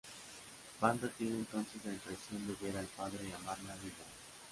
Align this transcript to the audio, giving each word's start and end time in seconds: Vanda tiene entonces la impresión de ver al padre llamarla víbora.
Vanda 0.81 1.07
tiene 1.15 1.35
entonces 1.37 1.79
la 1.85 1.93
impresión 1.93 2.47
de 2.47 2.55
ver 2.59 2.75
al 2.75 2.87
padre 2.87 3.19
llamarla 3.23 3.75
víbora. 3.75 4.09